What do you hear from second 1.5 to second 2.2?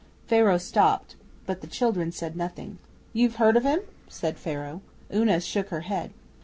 the children